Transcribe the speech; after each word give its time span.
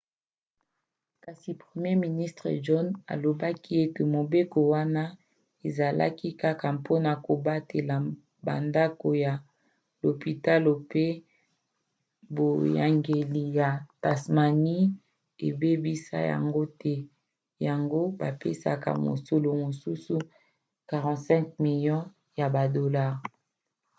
kasi 1.23 1.49
premier 1.61 1.99
ministre 2.05 2.49
john 2.65 2.87
howard 2.93 3.09
alobaki 3.13 3.71
ete 3.83 4.01
mobeko 4.15 4.59
wana 4.73 5.03
ezalaki 5.67 6.27
kaka 6.41 6.67
mpona 6.77 7.11
kobatela 7.25 7.95
bandako 8.45 9.09
ya 9.23 9.33
lopitalo 10.01 10.71
mpo 10.83 11.03
boyangeli 12.35 13.43
ya 13.59 13.69
tasmanie 14.03 14.81
ebebisa 15.47 16.17
yango 16.31 16.63
te 16.81 16.95
yango 17.67 18.01
bapesaki 18.19 18.91
mosolo 19.07 19.49
mosusu 19.63 20.15
45 20.89 21.61
milio 21.63 21.97
ya 22.39 22.47
badolare 22.55 23.21